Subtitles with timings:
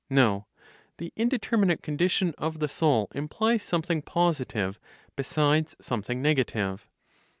[0.09, 0.47] No:
[0.97, 4.79] the indeterminate condition of the soul implies something positive
[5.15, 6.87] (besides something negative).